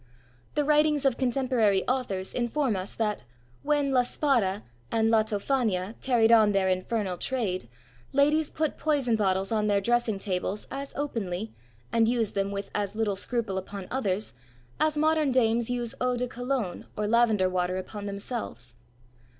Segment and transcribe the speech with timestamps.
[0.55, 3.23] The writings of contemporary authors inform us that,
[3.61, 7.69] when La Spara and La Tophania carried on their infernal trade,
[8.11, 11.51] ladies put poison bottles on their dressing tables as openly,
[11.91, 14.33] and used them with as little scruple upon others,
[14.79, 18.73] as modern dames use Eau de Cologne or lavender water upon themselves.